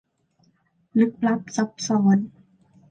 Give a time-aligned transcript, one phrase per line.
[0.99, 2.17] ลึกลับซับซ้อน